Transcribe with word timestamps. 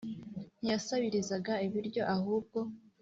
ntiyasabirizaga 0.61 1.53
ibiryo, 1.65 2.03
ahubwo 2.15 2.59